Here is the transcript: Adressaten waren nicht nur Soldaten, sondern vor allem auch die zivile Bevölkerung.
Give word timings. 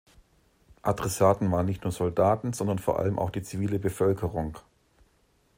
Adressaten 0.81 1.51
waren 1.51 1.67
nicht 1.67 1.83
nur 1.83 1.91
Soldaten, 1.91 2.53
sondern 2.53 2.79
vor 2.79 2.97
allem 2.97 3.19
auch 3.19 3.29
die 3.29 3.43
zivile 3.43 3.77
Bevölkerung. 3.77 4.57